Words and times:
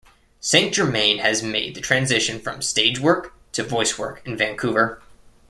Saint 0.39 0.73
Germain 0.73 1.19
has 1.19 1.43
made 1.43 1.75
the 1.75 1.79
transition 1.79 2.39
from 2.39 2.59
stage 2.63 2.97
work 2.99 3.35
to 3.51 3.61
voice 3.63 3.99
work 3.99 4.19
in 4.25 4.35
Vancouver. 4.35 4.99